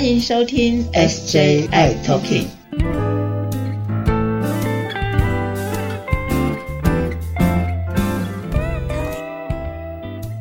[0.00, 2.46] 欢迎收听 SJI Talking。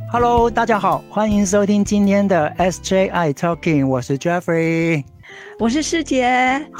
[0.09, 5.03] Hello，大家好，欢迎收听今天的 SJI Talking，我是 Jeffrey，
[5.59, 6.25] 我是师姐。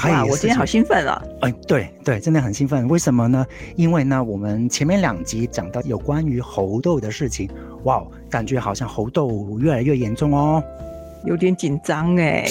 [0.06, 1.22] 哇，我今天好兴奋了。
[1.42, 2.88] 哎，对对，真的很兴奋。
[2.88, 3.46] 为什么呢？
[3.76, 7.50] 因为呢，我们前面两集讲到有关于猴痘的事情，
[7.84, 10.64] 哇，感觉好像猴痘越来越严重哦，
[11.26, 12.46] 有点紧张哎。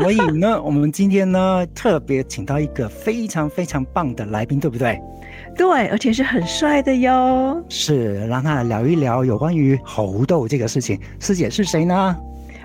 [0.00, 5.00] 所以呢，我们今天呢特别请到一个非常非常棒的来宾，对不对？
[5.56, 7.62] 对，而且是很帅的哟。
[7.68, 10.98] 是，让他来聊一聊有关于猴痘这个事情。
[11.18, 12.16] 师姐是谁呢？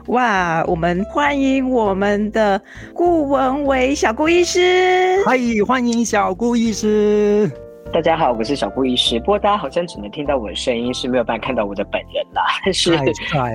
[0.07, 2.61] 哇，我们欢迎我们的
[2.93, 5.23] 顾文伟小顾医师。
[5.25, 7.49] 嗨，欢迎小顾医师。
[7.95, 9.17] 大家好，我是小顾医师。
[9.21, 12.43] 不过大家好像只能听到我的声音，是没有办法看到我的本人啦。
[12.73, 12.93] 是，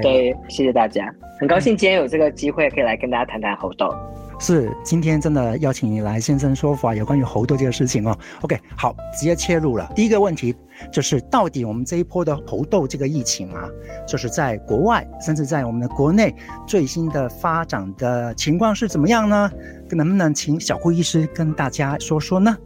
[0.01, 3.95] 对，谢谢大家，很高兴今天有这个机会可以来跟大家谈谈猴痘。
[4.39, 8.17] 是，今天真的邀请你来现身说法，有关于猴痘这个事情哦。
[8.41, 9.92] OK，好，直接切入了。
[9.95, 10.56] 第一个问题
[10.91, 13.69] 就是，到底我们这一波的猴痘这个疫情啊，
[14.09, 16.34] 就是在国外，甚至在我们的国内
[16.67, 19.50] 最新的发展的情况是怎么样呢？
[19.91, 22.56] 能不能请小顾医师跟大家说说呢？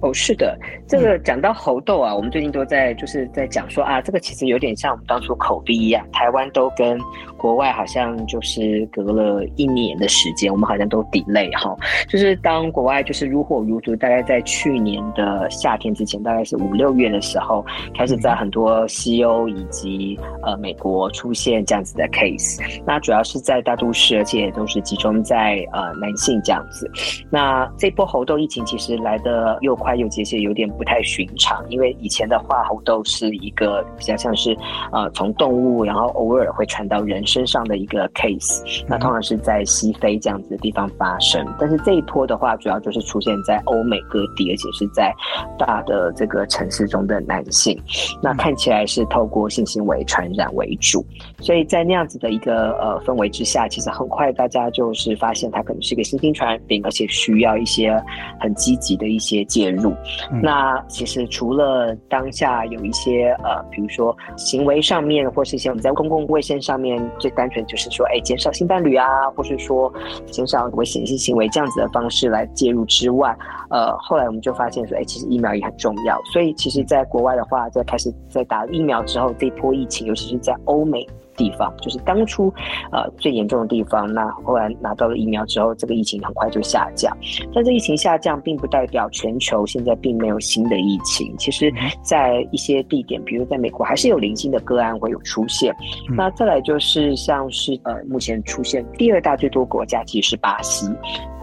[0.00, 6.98] 哦，是的，这个讲到猴痘啊，我们最近都在就是在讲说啊，这个其实有点像我们当初口鼻一样，台湾都跟
[7.38, 11.74] 国外好像就是隔了一年的时间，我们好像都 delay 哈，
[12.06, 17.64] 就是当国外就是如火如荼，大概在去年的夏天之前，大概是五六月的时候，
[17.96, 26.88] 开始在很多西欧以及呃美国出现这样子的 case，那主要是在大都市，而且都是集中在呃男性这样子。
[27.30, 29.88] 那这波猴痘疫情其实来的又快。
[29.88, 34.54] 它有这些有点不太寻常，因为以前的话，猴痘是一个比较像是
[34.92, 38.84] 呃从动物，然后偶尔会传到人身上的一个 case。
[38.88, 45.14] 那通常是在西非这样子的地方发生，但是这一波的话，主要就是出现在欧美各地，而且是在
[45.56, 47.80] 大的这个城市中的男性。
[48.20, 51.04] 那看起来是透过性行为传染为主，
[51.40, 57.96] 所以在那样子的一个呃氛围之下，其实很快大家就是发现它可能是一个新兴传染病，而且需要一些
[58.38, 59.78] 很积极的一些介入。
[59.78, 59.94] 入，
[60.42, 69.06] 那其实除了当下有一些呃，比如说行为上面，或是一些我们在公共卫生上面，最单纯就是说，哎，减少性伴侣啊，
[69.36, 69.92] 或是说
[70.26, 73.36] 减少危险性行为这样子的方式来介入之外，
[73.70, 76.20] 呃，后来我们就发现说，哎，其实疫苗也很重要。
[76.32, 81.06] 所以其实，在国外的话，在开始在打疫苗之后，这一波疫情，尤其是在欧美。
[81.38, 82.52] 地方就是当初，
[82.92, 84.12] 呃最严重的地方。
[84.12, 87.16] 那后来拿到了疫苗之后，这个疫情很快就下降。
[87.54, 91.32] 但这疫情下降，并不代表全球现在并没有新的疫情。
[91.38, 91.72] 其实，
[92.02, 95.72] 在一些地点，比如在美国，还是有零星的个案会有出现。
[96.16, 100.86] 那再来就是像是呃，目前出现第二大最多国家，其实是巴西。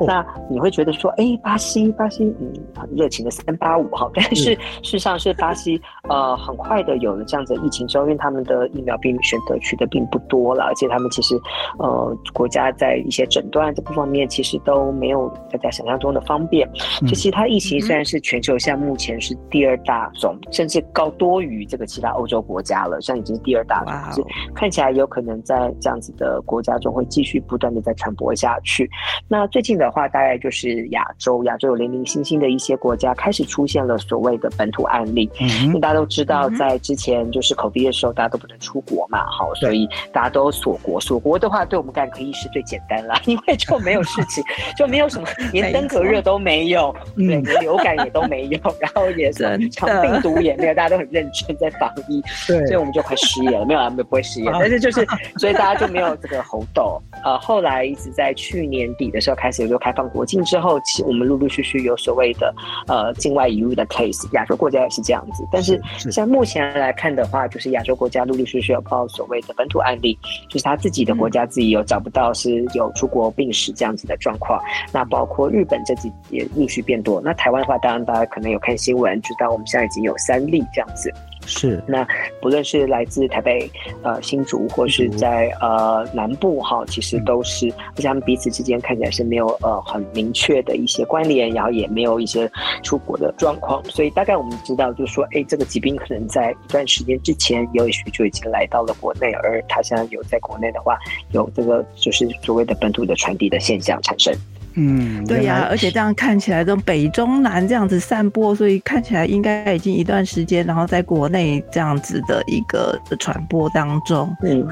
[0.06, 4.12] 那你会觉得说，哎，巴西，巴西，嗯，很热情的三八五哈。
[4.14, 9.85] 但是事实上是巴西，呃，很快的有了这样子疫情之后，因为他们的疫苗并选择取得。
[9.88, 11.40] 并不多了，而且他们其实，
[11.80, 16.70] 呃，国家在一些诊断这部方面其实都没有大家想象中的方便。
[17.02, 28.90] 就其他疫情虽然是全球现在目前是第二大种，甚至高多于这个其他欧洲国家了，像已经是第二大种，看起来有可能在这样子的国家中会继续不断的在传播下去。
[29.28, 35.30] 那最近的话，大概就是亚洲，亚洲有零零星星的一些国家开始出现了所谓的本土案例。
[35.64, 39.75] 因为大家都知道，在之前就是口鼻的时候，大家都不能出国嘛，好，所以。
[40.12, 44.44] 大家都锁国，锁国的话，对我们感染科医师最简单了， 因为就没有事情，
[44.78, 55.06] 就没有什么，连登革热都没有，对，连流感也都没有， 然后也是长病毒也没有，大家都很认真在防疫，对，所以我们就快失业了，没有啊，不会失业，但是就是，
[55.38, 57.02] 所以大家就没有这个猴痘。
[57.24, 62.54] 呃，后来一直在去年底的时候开始有开放国境之后，其我们陆陆续续有所谓的
[62.88, 65.82] 呃境外移入的 case，亚洲国家也是这样子，但是。
[66.12, 70.16] 像目前来看的话，就是亚洲国家陆陆续续有报所谓的本土案例，
[70.48, 74.62] 就是他自己的国家自己有找不到是有出国病史这样子的状况。
[74.94, 77.20] 那包括日本这几也陆续变多。
[77.20, 81.12] 那台湾的话，当然大家可能有看新闻，知道我们现在已经有三例这样子。
[81.46, 82.06] 是，那
[82.42, 83.70] 不论是来自台北、
[84.02, 92.52] 呃新竹，或是在呃南部哈，其实都是，而且他们彼此之间看起来是没有呃很明确的一些关联，然后也没有一些
[92.84, 100.98] 出国的状况，所以大概我们知道，就是说，哎，这个疾病可能在一段时间之前，也许就已经来到了国内，而它现在有在国内的话，
[101.32, 104.34] 有这个就是所谓的本土的传递的现象产生。
[104.76, 114.36] 嗯，对呀，而且这样看起来，这种北中南这样子散播，所以看起来应该已经一段时间，然后在国内这样子的一个传播当中。
[114.44, 114.68] 嗯，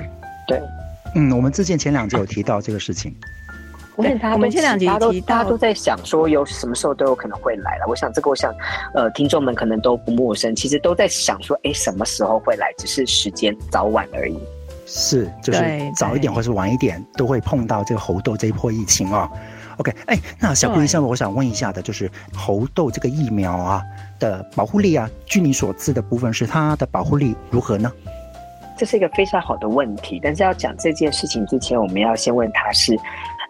[0.48, 0.62] 对，
[1.16, 3.16] 嗯，我们之前前两集有提到这个事情。
[3.96, 7.86] 我想他我们前两集大家都大家都在想说有什么时候都有可能会来了。
[7.88, 8.52] 我想这个，我想
[8.96, 12.74] 呃，听众们可能都不陌生，其实都在想说，哎，什么时候会来？
[12.78, 14.38] 只是时间早晚而已。
[14.88, 15.64] 是，就是
[15.96, 19.30] 早一点或是晚一点，都会碰到这个猴痘这一波疫情哦。
[19.78, 23.82] OK，哎，那小布医生，我想问一下的，就是猴痘这个疫苗啊
[24.20, 27.92] 的保护力啊，据你所知的部分是它的保护力如何呢？
[28.76, 32.98] 这是一个非常好的问题，但是要讲这件事情之前，我们要先问他是，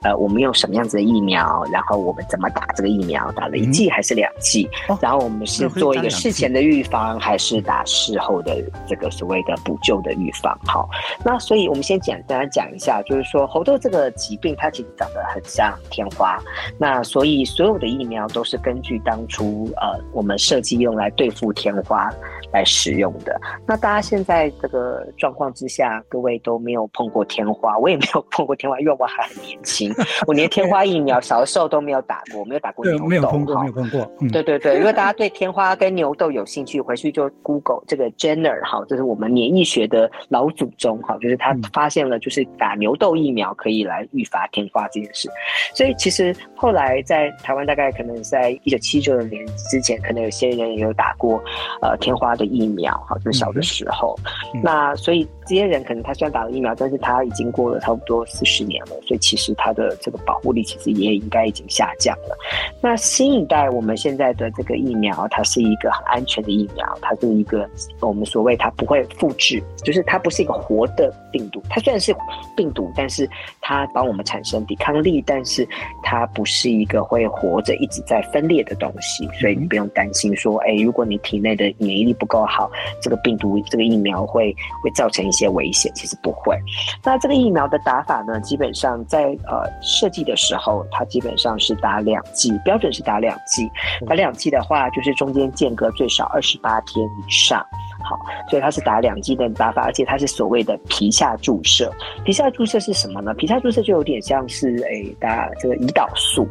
[0.03, 10.57] 呃，我们用什么样子的疫苗，然后我们怎么打这个疫苗，打了一剂还是两剂，哦然后我们是做一个事前的预防，还是打事后的这个所谓的补救的预防？
[10.65, 10.89] 好，
[11.23, 16.39] 那所以我们先简单讲一下，就是说猴痘这个疾病，它其实长得很像天花，
[16.77, 22.09] 那所以所有的疫苗都是根据当初呃我们设计用来对付天花
[22.51, 23.39] 来使用的。
[23.65, 29.92] 那大家现在这个状况之下，各位都没有碰过天花，我也没有碰过天花，因为我还很年轻，
[30.27, 34.11] 我连天花疫苗小的时候都没有打过，我没有打过牛痘，没有碰过，没有碰过。
[34.21, 45.29] 嗯，对对对，如果大家对天花跟牛痘有兴趣，回去就 Google 这个 Jenner 哈，这是我们免疫学的老祖宗哈，就是他嗯发现了就是打牛痘疫苗可以来预防天花这件事。
[45.73, 51.41] 所以其实后来在台湾大概可能在一九七九年之前，可能有些人也有打过
[51.81, 54.15] 呃天花的疫苗哈，就是小的时候。
[54.53, 62.37] 嗯那所以这些人可能他虽然打了疫苗，但是他已经过了差不多四十年了，所以其实他的这个保护力其实也应该已经下降了。
[62.81, 67.69] 那新一代我们现在的这个疫苗，它是一个很安全的疫苗，它是一个
[67.99, 71.61] 我们所谓它不会复制，就是它不是一个活的病毒。
[71.69, 72.15] 它虽然是
[72.55, 73.29] 病毒，但是
[73.61, 75.67] 它帮我们产生抵抗力，但是
[76.03, 82.69] 它不是一个会活着一直在分裂的东西，所以你不用担心说，哎，如果你体内的免疫力不够好，
[83.01, 86.57] 这个病毒这个疫苗会会造成些危险，其实不会。
[87.03, 93.69] 那这个疫苗的打法呢，基本上在呃设计的时候，它基本上是打两剂，标准是打两剂。
[94.07, 97.59] 打两剂的话，就是中间间隔最少二十八天以上。
[98.03, 98.19] 好，
[98.49, 101.91] 所以它是打两剂的打法，而且它是所谓的皮下注射。
[102.23, 103.33] 皮下注射是什么呢？
[103.33, 106.47] 皮下注射就有点像是诶打这个胰岛素。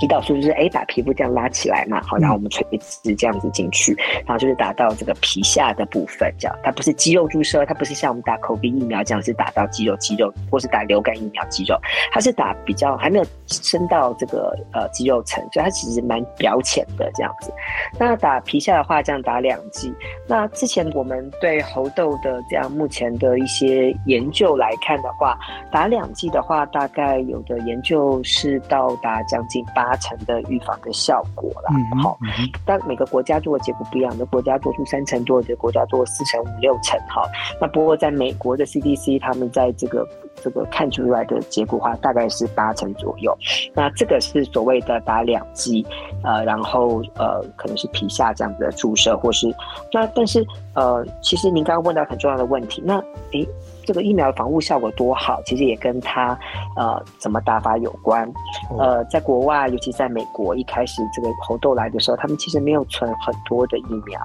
[0.00, 3.94] 胰岛素就是诶把皮肤这样拉起来嘛，好，然后我们垂直这样子进去，
[4.26, 11.78] 然后就是打到这个皮下的部分，这样它不是肌肉注射，它不是像我们打口鼻疫苗这样是打到肌肉肌肉，或是打流感疫苗肌肉，
[12.12, 17.52] 它是打比较还没有深到这个呃肌肉层，所以它其实蛮表浅的这样子。
[17.98, 19.92] 那打皮下的话，这样打两剂。
[20.26, 25.38] 那之前我们对猴痘的这样目前的一些研究来看的话，
[25.70, 31.70] 打两剂的话，大概有的研究是到达将近八成的预防的效果啦。
[31.70, 32.18] 嗯，好，
[32.64, 36.98] 但每个国家做的结果不一样，有的国家做出三成多，有的国家做四成五六成。
[37.08, 37.22] 哈，
[37.60, 43.36] 那不过在美国的 CDC 他们在这个这个看出来的结果的话，大概是八成左右。
[43.74, 45.86] 那这个是所谓的打两剂，
[46.22, 49.54] 呃，然后呃可能是皮下这样子的注射，或是
[49.92, 52.98] 那但是呃，其实您刚刚问到很重要的问题，那
[53.32, 53.46] 诶。
[53.84, 56.38] 这个疫苗的防护效果多好，其实也跟它
[56.76, 58.28] 呃怎么打法有关。
[58.70, 64.20] 哦呃，在国外，尤其在美国，一开始这个猴痘来的时候，他们其实没有存很多的疫苗，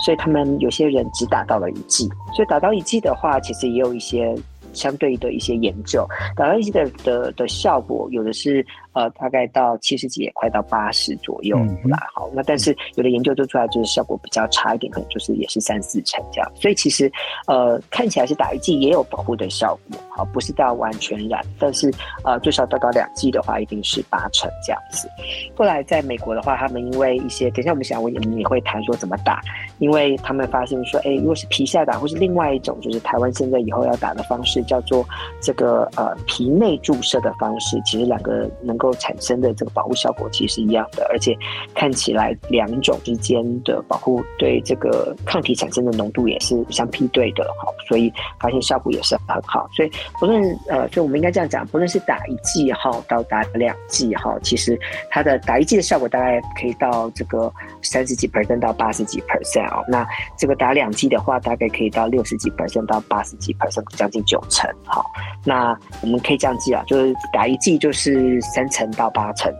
[0.00, 2.08] 所以他们有些人只打到了一剂。
[2.34, 4.34] 所以打到一剂的话，其实也有一些
[4.74, 12.06] 相对的一些研究，打到一剂的的的效果，有的是呃大概到七十几，也快到八十左右啦。
[12.14, 16.52] 好，那但是有的研究做出来就是效果比较差一点，可能就是也是三四成这样。
[16.54, 17.10] 所以其实
[17.46, 21.92] 呃看起来是打一剂也有保护的效果，好，不是到完全染，但是
[22.24, 25.08] 呃最少到到两剂的话，一定是八成这样子。
[25.54, 29.40] 后来在美国的话，他们因为一些，等一下我们想我们也会谈说怎么打，
[29.78, 35.04] 因为他们发现说，哎，如果是皮下打，或是另外一种就是台湾现在以后要打的方式，叫做
[35.40, 41.36] 这个呃皮内注射的方式，其实两个能够产生的这个保护效果其实是一样的，而且
[41.74, 49.68] 看起来两种之间的保护对这个抗体产生的浓度也是相匹对的，好，所以发现效果也是很好。
[49.74, 54.78] 所以不论呃，就我们应该这样讲，不论是打一剂哈到打两剂哈，其实
[55.10, 57.52] 它的打一剂的效果大概可以到这个
[57.82, 59.84] 三十几 percent 到八十几 percent 哦。
[59.88, 60.06] 那
[60.36, 64.70] 这个打两剂的话，大概可以到六十几 percent 到八十几 percent，将近九成。
[64.84, 65.04] 好，
[65.44, 69.52] 那我们可以这样记啊，就是打一剂就是三成到八成，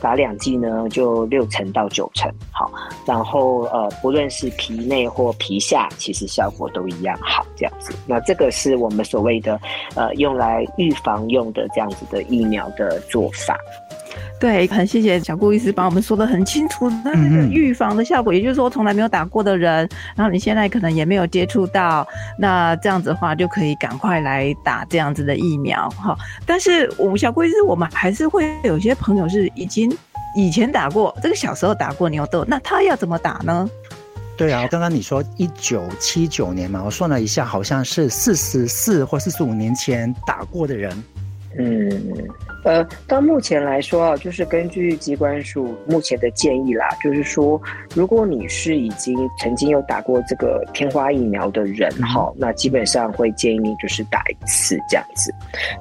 [0.00, 2.30] 打两剂呢就六成到九成。
[2.50, 2.70] 好，
[3.06, 7.94] 然后呃，不论是皮内或皮下，其实效果都一样好，这样子。
[8.06, 9.58] 那这个是我们所谓的
[9.94, 13.56] 呃用来预防用的这样子的疫苗的做法。
[14.38, 22.04] 对，很谢谢小顾医师帮我们说的很清楚，那那个预防的效果，也就是说从来没有打过的人，然后你现在可能也没有接触到，
[22.36, 26.16] 那这样子的话就可以赶快来打这样子的疫苗哈。
[26.46, 29.94] 但是我们小贵是，我们还是会有些朋友是已经
[30.34, 33.68] 以前打过，这个小时候打过牛痘，那他要怎么打呢？
[34.34, 40.90] 对啊，刚刚你说一九七九年嘛，我算了一下，好像是四十四或四十五年前打过的人。
[41.58, 41.90] 嗯。
[42.64, 47.60] 呃，到目前来说啊，就是根据机关署目前的建议啦，就是说，
[47.92, 55.34] 如果你是已经曾经有打过这个天花疫苗的人哈，那基本上会建议你就是打一次这样子。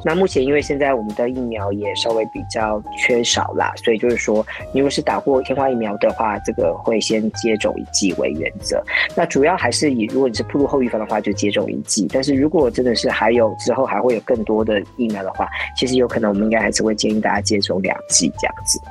[0.04, 8.84] 那目前因为现在我们的疫苗也稍微比较缺少啦，所以就是说，你如果是打过天花疫苗的话，这个会先接种一剂为原则。
[9.16, 12.08] 那主要还是以如果你是铺路后预防的话，就接种一剂。
[12.12, 16.72] 但是如果真的是还有之后还会有更多的疫苗的话，其实有可能我们应该还。
[16.72, 18.82] 是会建议大家接种两剂这样子。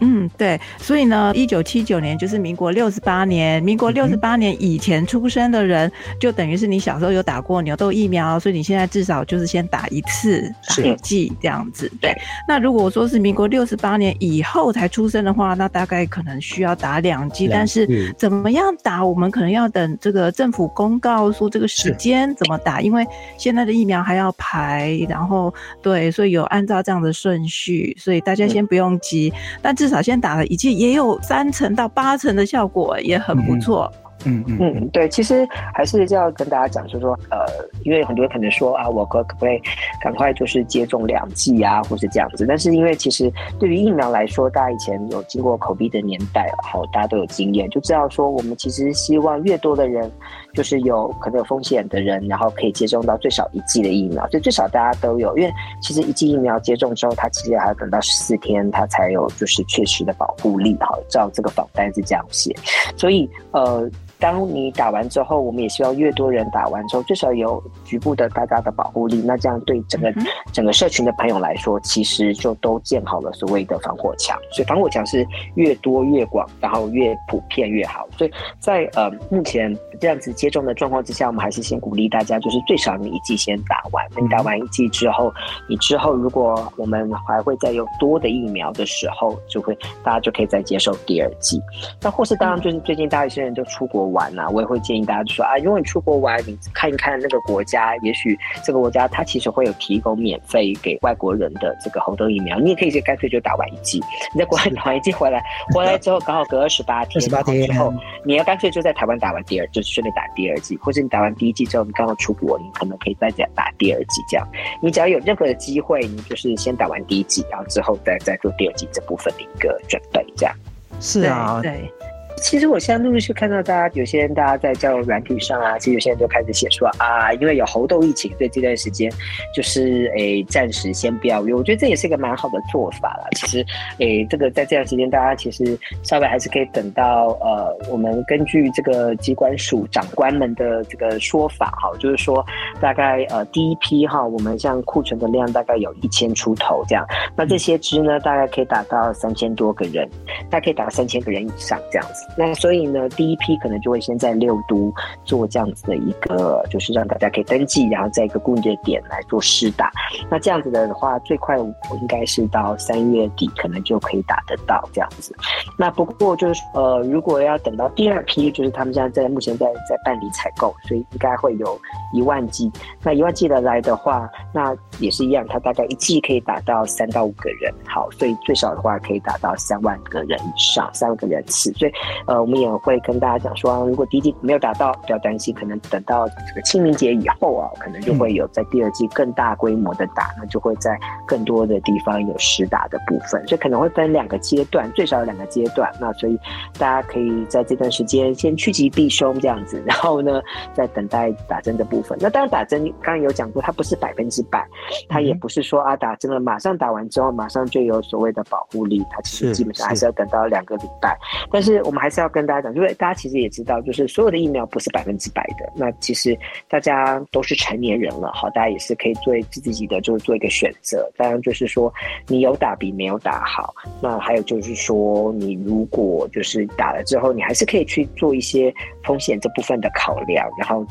[0.00, 11.90] 嗯，对，所以呢，一九七九年就是民国六十八年，民国六十八年以前出生的人，就等于是你小时候有打过牛痘疫苗，所以你现在至少就是先打一次，打一剂这样子。
[12.00, 12.16] 对，
[12.48, 25.52] 那如果说是民国六十八年以后才出生的话，那大概可能需要打两剂，但是怎么样打，我们可能要等这个政府公告说这个时间怎么打，因为现在的疫苗还要排，然后
[25.82, 29.30] 对，所以有按照这样的顺序，所以大家先不用急，
[29.60, 33.92] 但至少先打了一剂，也有三成到八成的效果，也很不错。
[34.26, 37.38] 嗯嗯嗯，对，其实还是要跟大家讲，就是说，呃，
[37.84, 39.58] 因为很多人可能说啊，我可可不可以
[39.98, 42.44] 赶快就是接种两剂啊，或是这样子？
[42.46, 50.12] 但是因为其实对于疫苗来说，大家以前有经过口鼻的年代，好，大家都有经验，就知道说，我们其实希望越多的人，
[50.54, 55.52] 就是有可能有风险的人，然后可以接种到最少一剂的疫苗，就最少大家都有，因为
[55.82, 62.54] 其实一剂疫苗接种之后，它其实还要等到十四天，它才有就是确实的保护力，好，照这个访单是这样写，
[62.96, 63.90] 所以呃。
[64.20, 69.22] 当你打完之后，我们也希望越多人打完之后，至少有局部的大家的保护力。
[69.24, 70.12] 那这样对整个
[70.52, 74.38] 整个社群的朋友来说，其实就都建好了所谓的防火墙。
[74.52, 78.06] 所以防火墙是越多越广，然后越普遍越好。
[78.18, 84.06] 所以在呃目前这样子接种的状况之下，我们还是先鼓励大家，就是最少你一剂先打完。
[84.14, 85.32] 那你打完一剂之后，
[85.66, 89.74] 你之后如果我们还会再有多的疫苗的时候，就会
[90.04, 91.58] 大家就可以再接受第二剂。
[92.02, 94.09] 那或是当然就是最近大一些人就出国。
[94.12, 104.00] 玩啊，我也会建议大家就说啊，如果你出国玩，你看一看那个国家，也许这个国家它其实会有提供免费给外国人的这个猴痘疫苗，你也可以就干脆就打完一剂。
[104.34, 105.42] 你在国外打完一剂回来，
[105.74, 107.92] 回来之后刚好隔十八天，十八天之后，
[108.24, 114.22] 你要干脆就在台湾打完第二，就是顺便打第二剂，或者你打完第一剂之后，你刚好出国，你可能可以再再打第二剂。
[114.28, 114.46] 这样，
[114.82, 120.24] 你只要有任何的机会，你就是先打完第一剂，然后之后再再做第二剂这部分的一个准备。
[120.36, 120.54] 这样，
[121.00, 121.92] 是啊，对。
[122.40, 129.10] 其实我现在陆陆续看到大家有些人大家在交友软体上啊，其实有些人就开始写说啊，因为有猴痘疫情，所以这段时间
[129.54, 131.54] 就是诶暂时先不要约。
[131.54, 133.28] 我觉得这也是一个蛮好的做法啦。
[133.36, 133.64] 其实
[133.98, 142.44] 诶这个在这段时间，大家其实稍微还是可以等到呃我们根据这个机关署长官们的这个说法哈，就是说
[142.80, 147.06] 大概呃第一批哈，我们像库存的量大概有一千出头这样，
[147.36, 150.08] 那这些支呢大概可以打到三千多个人，
[150.50, 152.26] 大概可以打三千个人以上这样子。
[152.36, 154.92] 那所以呢，第一批可能就会先在六都
[155.24, 159.90] 做这样子的一个，就是让大家可以登记，然后在一个固定的点来做试打。
[160.30, 165.34] 那这样子的话，最快应该是到三月底，可能就可以打得到这样子。
[165.78, 171.78] 那不过就是呃，如果要等到第二批，就是他们现在在目前在在办理采购，所以应该会有
[172.14, 172.70] 一万剂。
[173.02, 177.72] 那一万剂的来的话，那也是一样，它大概一剂可以打到三到五个人。
[177.86, 181.72] 好，所以最少的话可以打到三万个人以上，三万个人次。
[181.72, 181.92] 所以。
[182.26, 195.90] 呃，我们也会跟大家讲说，如果第一季没有打到，不要担心，可能等到这个清明节以后啊，可能就会有在第二季更大规模的打，那就会在更多的地方有实打的部分，所以可能会分两个阶段，最少有两个阶段。
[196.00, 196.38] 那所以
[196.78, 200.40] 大家可以在这段时间先趋吉避凶这样子，然后呢，
[200.74, 202.18] 再等待打针的部分。
[202.20, 204.66] 那当然打针刚刚有讲过，它不是百分之百，
[205.08, 211.16] 它也不是说啊打针了马上打完之后马上就有所谓的保护力，它其实基本上还是要等到两个礼拜。
[211.50, 215.72] 但是我们还是要跟大家讲，就是大家其实也知道，就是所有的疫苗不是百分之百的。
[215.76, 216.36] 那其实
[216.68, 221.10] 大家都是成年人了，好，大家也是可以做自己的，就是做一个选择。
[221.16, 221.92] 当然，就是说
[222.26, 223.74] 你有打比没有打好。
[224.02, 228.72] 那还有就是说，你如果就是打了之后，你还是可以去做一些
[229.04, 230.84] 风险这部分的考量，然后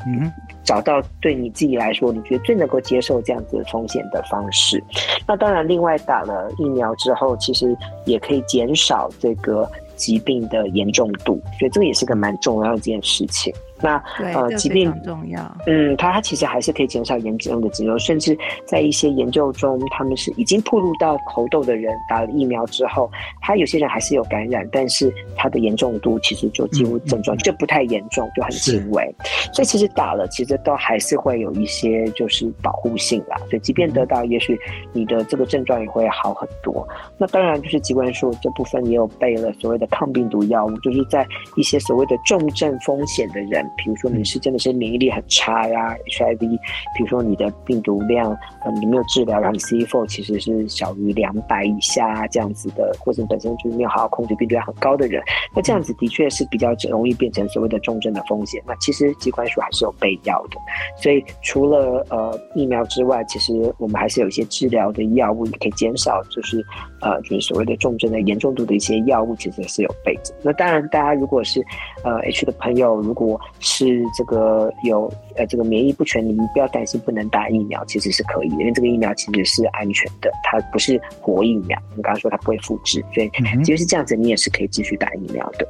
[0.63, 4.83] 找到对你自己来说你觉得最能够接受这样子的风险的方式。
[5.27, 13.53] 那当然，另外打了疫苗之后，其实也可以减少这个疾病的严重度，所以这个也是个蛮重要的一件事情。
[13.81, 23.09] 那呃，疾病重要，嗯，它它其实还是可以减少炎症的肌瘤，甚至在一些研究中，他们是已经暴露到猴痘的人打了疫苗之后，
[23.41, 29.15] 他有些人还是有感染，但是他的严重度其实就几乎症状就不太严重，就很轻微。
[29.53, 33.37] 所以其实打了，其实都还是会有一些就是保护性啦。
[33.49, 34.59] 所以即便得到，也许
[34.93, 36.87] 你的这个症状也会好很多。
[37.17, 43.68] 那当然就是疾管署这部分也有备了所谓的抗病毒药物，就是在一些所谓的重症风险的人。
[43.77, 48.31] 比如说你是真的是免疫力很差呀，HIV，比如说你的病毒量
[48.63, 55.21] 呃你没有治疗，然后你 CD4 其实是小于两百以下这样子的，或者本身就是没有好好控制病毒量很高的人，
[55.55, 58.61] 那这样子的确是比较容易变成所谓的重症的风险。
[58.65, 60.57] 那其实机关署还是有备药的，
[61.01, 66.63] 所以除了呃疫苗之外，其实我们还是有一些治疗的药物，也可以减少就是
[67.01, 70.33] 呃就是所谓的重症的严重度的一些药物，其实也是有备着。
[70.41, 71.63] 那当然，大家如果是
[72.03, 81.77] 呃 H 的朋友，如果是这个有呃这个免疫不全，你们不要担心不能打疫苗，其实是可以的，因为这个疫苗其实是安全的，它不是活疫苗。
[81.95, 83.31] 你刚刚说它不会复制，所以
[83.63, 85.67] 其实是这样子，你也是可以继续打疫苗的。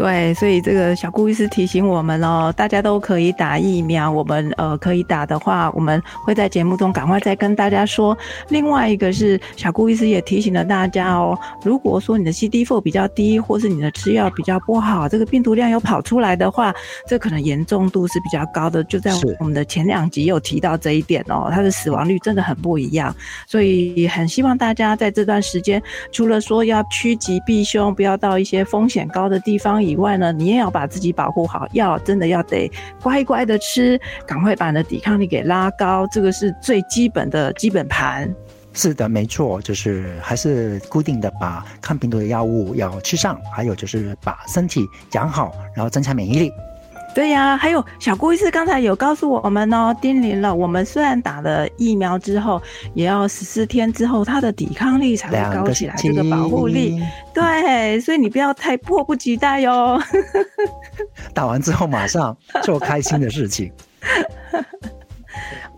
[0.00, 4.10] 对，所以这个小顾医师提醒我们哦，大家都可以打疫苗。
[4.10, 8.16] 我们呃可以打的话，我们会在节目中赶快再跟大家说。
[8.48, 16.74] 另外一个是小顾医师也提醒了大家哦，如果说你的 CD4 比较低，或是你的吃药比较不好，这个病毒量有跑出来的话，
[17.06, 18.82] 这可能严重度是比较高的。
[18.84, 23.14] 就在我们的前两集有提到这一点哦，它的死亡率真的很不一样。
[23.46, 29.84] 所以很希望大家在这段时间，除了说要趋吉避凶，不要到一些风险高的地方。
[29.89, 32.70] 以以外呢，你也要把自己保护好，药真的要得
[33.02, 38.32] 乖乖的吃，赶快把你的抵抗力给拉高，这个是最基本的基本盘。
[38.72, 46.52] 是的，没错，就是还是固定的把抗病毒的药物要吃上，还有就是把身体养好，然后增强免疫力。
[47.14, 52.60] 对呀，还有小顾医师刚才有告诉我们哦，叮咛了，我们虽然打了疫苗之后，
[52.94, 57.02] 也要十四天之后，它的抵抗力才会高起来，这个保护力。
[57.34, 60.00] 对，所以你不要太迫不及待哟。
[61.34, 63.70] 打完之后马上做开心的事情。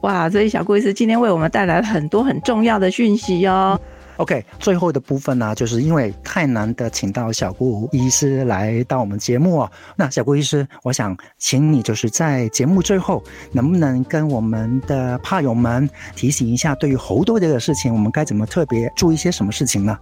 [0.02, 3.80] 哇，所以小顾医师今天为我们带来了很多很重要的讯息哦。
[4.16, 9.70] OK，最后的部分呢，就是因为太难得请到小顾医师来到我们节目哦。
[9.96, 13.22] 那小顾医师，我想请你就是在节目最后，
[13.52, 19.98] 能不能跟我们的怕友们提醒一下，对于猴痘这个事情，我们该怎么特别注意些什么事情呢？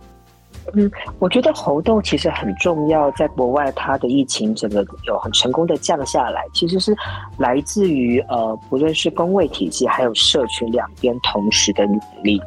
[0.74, 6.96] 嗯，我觉得猴痘其实很重要，在国外它的疫情整个有很成功的降下来，其实是
[7.38, 12.40] 来自于呃，不论是工位体系还有社群两边同时的努力。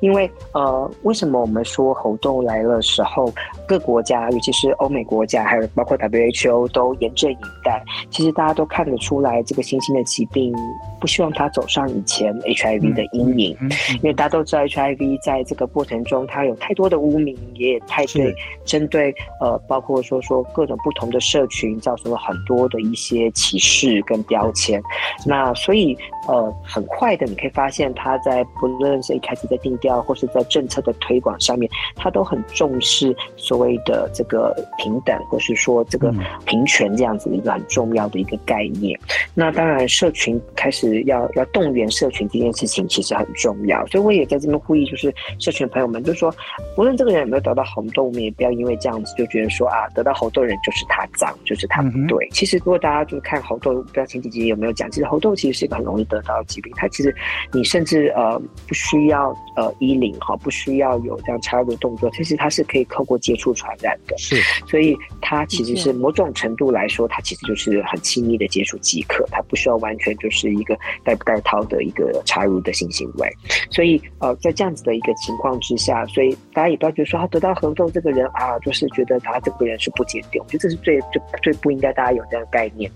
[0.00, 3.32] 因为呃，为什么我们说猴痘来了时候，
[3.66, 7.82] 各国家尤其是欧美国家，还有包括 WHO 都严阵以待。
[8.10, 10.54] 其实大家都看得出来，这个新兴的疾病
[11.00, 13.56] 不希望它走上以前 HIV 的阴影，
[13.96, 17.36] 因为大家都知道 HIV 在这个过程中它有太多的污名。
[17.54, 18.32] 也太对，
[18.64, 24.80] 针对呃，包括说说各种不同的社群，造成了很多的一些歧视跟标签。
[25.26, 36.14] 那所以呃，很快的，你可以发现他在不论是一开始在定调，或是在政策的推广上面，他都很重视所谓的这个平等，或是说这个
[36.44, 38.96] 平权这样子的一个很重要的一个概念。
[39.34, 43.84] 那当然，社群开始要要动员社群这件事情其实很重要。
[43.86, 46.30] 所以我也在这边呼吁，就是社群朋友们，就是说，
[46.76, 47.38] 无论这个人有没有。
[47.38, 52.28] 得到红豆，我们也不要因为这样子就觉得说啊，得到红痘人就是他脏，就是他不对。
[52.32, 56.70] 其实如果大家就看红豆，不知道前几集有没有讲，其实红豆其实是一个很容易得到疾病。
[56.76, 57.12] 它其实
[57.52, 64.16] 你甚至呃不需要呃衣领哈，不需要有这样插入的动作，其实它是可以透过接触传染的。
[64.18, 73.30] 是，所以它其实是某种程度来说，它其实就是很亲密的接触即可，它不需要完全就是一个带不带套的一个插入的性行为。
[73.70, 77.38] 所以呃，在这样子的一个情况之下，所以大家也不要觉得说他得。
[77.38, 82.90] 到合作这个人啊，就是觉得他这个人是不检点，我觉得这是最最最不应该大家有这样的概念。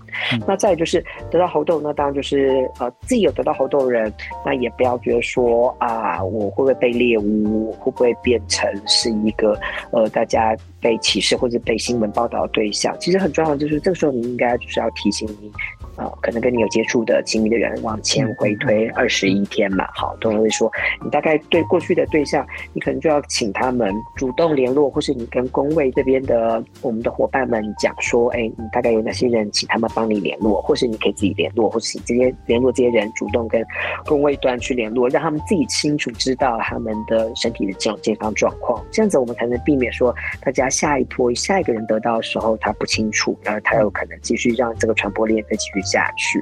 [0.45, 4.11] 那再就是得到喉痘，那当然就是呃自自己有得到好多人，
[4.43, 9.55] 那也不要觉得说啊，我会不会被猎污，会不会变成是一个
[9.91, 12.97] 呃大家被歧视或者被新闻报道的对象。
[12.99, 15.51] 其实很重要的就是这个时候你应该就是要提醒你。
[15.95, 20.67] 啊，可能跟你有接触的亲密的人往前回推二十一天嘛，好，都会说
[21.03, 33.63] 你大概对过去的对象，你可能就要请他们主动联络，或是你跟工位这边的我们的伙伴们讲说，哎，你大概有哪些人，请他们帮你联络，或是你可以自己联络，或是直接联络这些人，主动跟
[34.05, 45.83] 工位端去联络，让他们自己清楚知道他们的身体的这种健康状况，这样子我们才能避免说大家下一波下一个人得到的时候他不清楚，然后他有可能继续让这个传播链再继续。
[45.83, 46.41] 下去，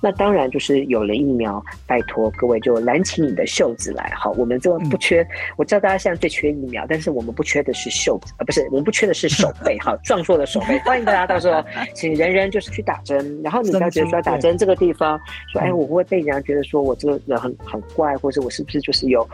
[0.00, 4.10] 那当然就是有了疫苗，拜托各位就揽起你的袖子来。
[4.16, 5.24] 好，我们这不缺，
[5.56, 9.78] 我知道大家现在最缺疫苗，但是我们不缺的是袖子，呃，不是，我们不缺的是手背。
[9.80, 11.62] 好，壮硕的手背，欢迎大家到时候，
[11.94, 13.40] 请人人就是去打针。
[13.44, 15.20] 然后你不要觉得说打针这个地方，
[15.52, 19.26] 说哎，我不会被人家觉得说我这个人很很怪，或者我是不是就是有。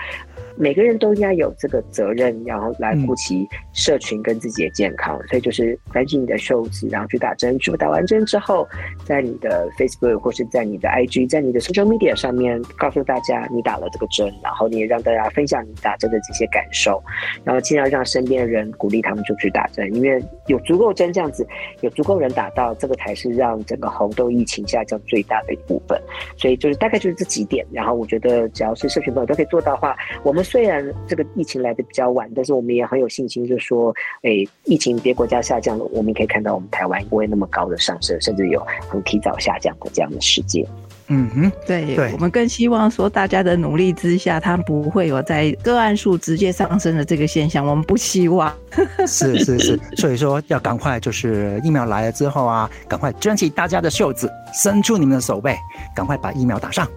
[0.56, 7.58] 每个人都应该有这个责任，然后来顾及社群跟自己的健康，所以就是赶紧你的袖子，然后去打针。
[7.58, 8.66] 去打完针之后，
[9.04, 17.02] 在你的 Facebook 或是在你的 IG，在你的 social media 上面告诉大家你打了这个针，然后你也让大家分享你打针的这些感受，
[17.42, 21.44] 然后尽量让身边的人鼓励他们就去打针，因为有足够针这样子，
[21.80, 26.00] 有足够人打到，这个才是让整个红豆疫情下降最大的一部分。
[26.36, 30.43] 所以就是大概就是这几点，然后我觉得只要是社群朋友都可以做到的话，我们。
[30.44, 40.66] 虽然这个疫情来的比较晚，但是我们也很有信心，就是说，哎，疫情别国家下降了，我们可以看到我们台湾不会那么高的上升，甚至有很提早下降的这样的世界。
[41.08, 48.50] 嗯哼，对对，我们更希望说，大家的努力之下，它不会有在个案数直接上升的这个现象，我们不希望。
[49.06, 55.54] 是是是，所以说要赶快，就是疫苗来了之后啊，赶快卷起大家的袖子，伸出你们的手背，
[55.94, 56.88] 赶快把疫苗打上。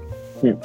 [0.41, 0.57] 嗯。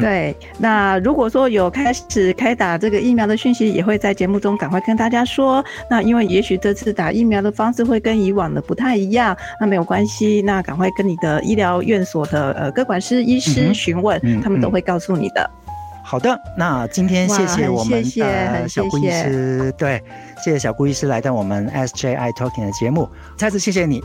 [0.00, 5.64] 对，那如果说有开始开打这个疫苗的讯息，也会在节目中赶快跟大家说。
[5.90, 15.50] 那因为也许这次打疫苗的方式会跟以往的不太一样，那没有关系，那赶快跟你的医疗院所的呃各管师医师询问，他们都会告诉你的。
[16.02, 20.02] 好的，那今天谢谢我们的小顾医师，对，
[20.42, 24.02] 谢谢小顾医师来到我们 SJI Talking 的节目，再次谢谢你。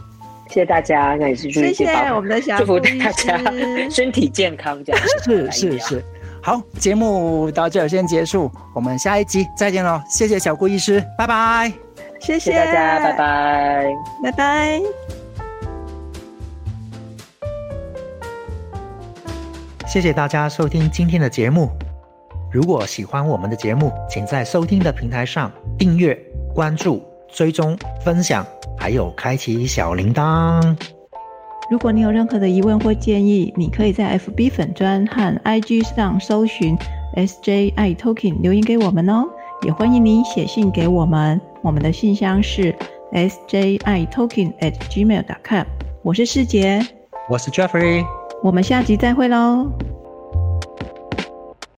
[0.50, 3.40] 谢谢大家，那也是祝谢我们的小祝福大家
[3.90, 6.04] 身体健康，这样是 是是。
[6.42, 10.02] 好，节目到这儿先结束，我们下一集再见喽！
[10.10, 11.72] 谢谢小顾医师，拜拜。
[12.20, 13.88] 谢谢大家，拜拜，
[14.24, 14.82] 拜拜。
[19.86, 21.70] 谢谢大家收听今天的节目。
[22.52, 26.18] 如果喜欢我们的节目，请在收听的平台上订阅、
[26.56, 28.46] 关注、追踪、分享。
[28.80, 30.76] 还有开启小铃铛。
[31.70, 36.76] 如果你有任何的疑问或建议，你可以在 FB 粉专和 IG 上搜寻
[37.16, 39.26] SJI Talking 留言给我们哦。
[39.64, 42.74] 也欢迎你写信给我们，我们的信箱是
[43.12, 45.66] SJI Talking at gmail.com。
[46.02, 46.82] 我是世杰，
[47.30, 48.06] 我是 Jeffrey，
[48.42, 49.70] 我们下集再会喽。